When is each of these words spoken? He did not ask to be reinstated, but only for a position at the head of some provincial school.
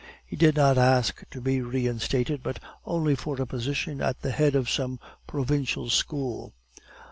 He 0.25 0.35
did 0.35 0.55
not 0.55 0.79
ask 0.79 1.29
to 1.29 1.39
be 1.39 1.61
reinstated, 1.61 2.41
but 2.41 2.59
only 2.87 3.13
for 3.13 3.39
a 3.39 3.45
position 3.45 4.01
at 4.01 4.21
the 4.23 4.31
head 4.31 4.55
of 4.55 4.67
some 4.67 4.99
provincial 5.27 5.91
school. 5.91 6.53